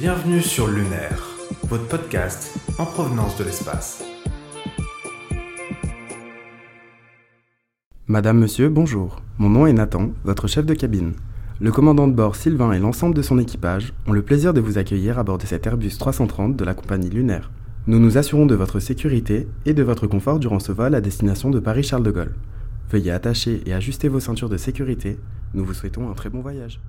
[0.00, 1.22] Bienvenue sur Lunaire,
[1.64, 4.02] votre podcast en provenance de l'espace.
[8.06, 9.20] Madame, monsieur, bonjour.
[9.36, 11.12] Mon nom est Nathan, votre chef de cabine.
[11.60, 14.78] Le commandant de bord Sylvain et l'ensemble de son équipage ont le plaisir de vous
[14.78, 17.50] accueillir à bord de cet Airbus 330 de la compagnie Lunaire.
[17.86, 21.50] Nous nous assurons de votre sécurité et de votre confort durant ce vol à destination
[21.50, 22.36] de Paris-Charles de Gaulle.
[22.90, 25.18] Veuillez attacher et ajuster vos ceintures de sécurité.
[25.52, 26.80] Nous vous souhaitons un très bon voyage.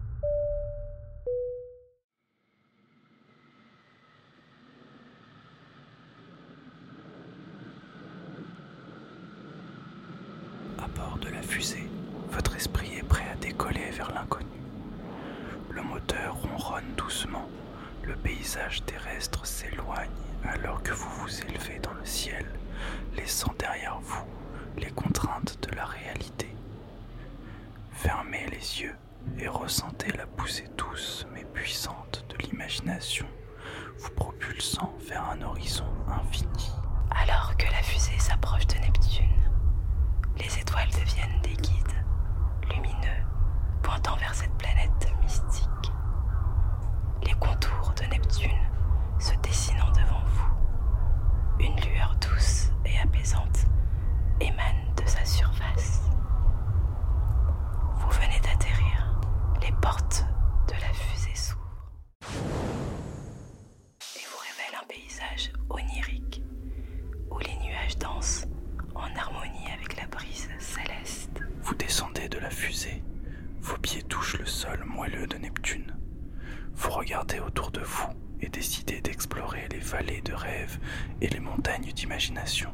[10.95, 11.89] Bord de la fusée,
[12.31, 14.45] votre esprit est prêt à décoller vers l'inconnu.
[15.69, 17.47] Le moteur ronronne doucement,
[18.03, 20.09] le paysage terrestre s'éloigne
[20.43, 22.45] alors que vous vous élevez dans le ciel,
[23.15, 24.25] laissant derrière vous
[24.77, 26.47] les contraintes de la réalité.
[27.93, 28.95] Fermez les yeux
[29.37, 33.27] et ressentez la poussée douce mais puissante de l'imagination,
[33.99, 36.71] vous propulsant vers un horizon infini.
[37.11, 39.27] Alors que la fusée s'approche de Neptune,
[40.37, 42.05] les étoiles deviennent des guides
[42.73, 43.23] lumineux
[43.83, 45.91] pointant vers cette planète mystique.
[47.23, 48.49] Les contours de Neptune
[49.19, 50.51] se dessinant devant vous.
[51.59, 53.65] Une lueur douce et apaisante
[54.39, 56.01] émane de sa surface.
[57.97, 59.15] Vous venez d'atterrir.
[59.61, 60.25] Les portes
[60.67, 61.61] de la fusée s'ouvrent
[64.15, 64.87] et vous révèlent un
[65.31, 66.43] paysage onirique
[67.29, 68.47] où les nuages dansent
[68.95, 71.41] en harmonie avec la brise céleste.
[71.61, 73.01] Vous descendez de la fusée,
[73.61, 75.95] vos pieds touchent le sol moelleux de Neptune.
[76.75, 78.09] Vous regardez autour de vous
[78.41, 80.79] et décidez d'explorer les vallées de rêve
[81.21, 82.71] et les montagnes d'imagination.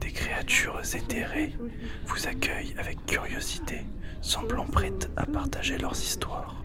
[0.00, 1.54] Des créatures éthérées
[2.06, 3.86] vous accueillent avec curiosité,
[4.20, 6.63] semblant prêtes à partager leurs histoires.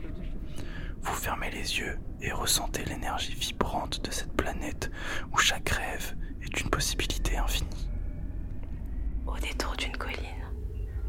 [1.09, 4.91] Vous fermez les yeux et ressentez l'énergie vibrante de cette planète
[5.33, 7.89] où chaque rêve est une possibilité infinie.
[9.25, 10.45] Au détour d'une colline,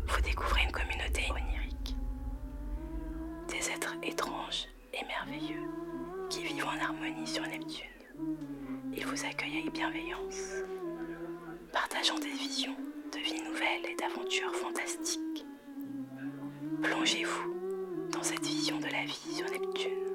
[0.06, 1.97] vous découvrez une communauté onirique.
[3.49, 5.69] Des êtres étranges et merveilleux
[6.31, 7.87] qui vivent en harmonie sur Neptune.
[8.97, 10.65] Ils vous accueillent avec bienveillance,
[11.72, 12.77] partageant des visions
[13.12, 15.44] de vie nouvelles et d'aventures fantastiques.
[16.82, 17.59] Plongez-vous
[18.20, 20.12] dans cette vision de la vie sur Neptune,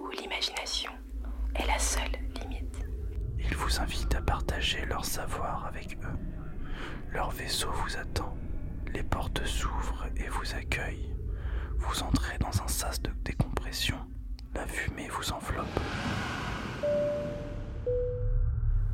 [0.00, 0.90] où l'imagination
[1.54, 2.78] est la seule limite.
[3.38, 6.18] Ils vous invitent à partager leur savoir avec eux.
[7.12, 8.34] Leur vaisseau vous attend.
[8.94, 11.14] Les portes s'ouvrent et vous accueillent.
[11.78, 13.96] Vous entrez dans un sas de décompression.
[14.54, 15.66] La fumée vous enveloppe.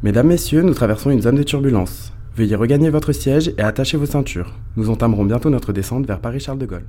[0.02, 2.12] Mesdames, messieurs, nous traversons une zone de turbulence.
[2.34, 4.52] Veuillez regagner votre siège et attacher vos ceintures.
[4.74, 6.86] Nous entamerons bientôt notre descente vers Paris-Charles de Gaulle.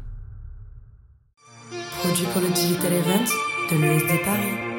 [2.04, 3.24] Produit pour le Digital Event
[3.72, 4.73] de l'ESD Paris.